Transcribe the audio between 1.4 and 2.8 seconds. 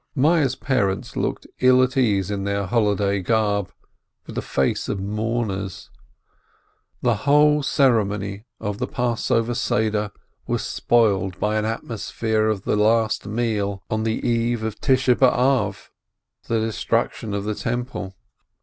ill at ease in their